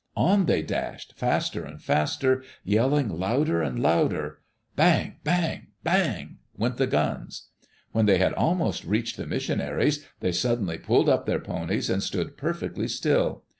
On 0.17 0.47
they 0.47 0.63
dashed, 0.63 1.13
faster 1.13 1.63
and 1.63 1.79
faster, 1.79 2.43
yelling 2.63 3.07
louder 3.07 3.61
and 3.61 3.79
louder. 3.79 4.39
Bang! 4.75 5.17
Bang! 5.23 5.67
Bang! 5.83 6.39
went 6.57 6.77
the 6.77 6.87
guns. 6.87 7.49
When 7.91 8.07
they 8.07 8.17
had 8.17 8.33
almost 8.33 8.83
reached 8.83 9.15
the 9.17 9.27
missionaries, 9.27 10.03
they 10.19 10.31
suddenly 10.31 10.79
pulled 10.79 11.07
up 11.07 11.27
their 11.27 11.39
ponies 11.39 11.87
and 11.87 12.01
stood 12.01 12.35
perfectly 12.35 12.87
still. 12.87 13.43